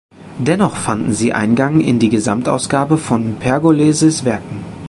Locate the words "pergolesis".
3.35-4.25